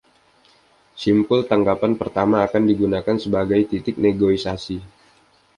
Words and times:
Simpul 1.03 1.39
tanggapan 1.51 1.93
pertama 2.01 2.37
akan 2.47 2.63
digunakan 2.71 3.15
sebagai 3.23 3.61
titik 3.69 3.95
negosiasi. 4.05 4.77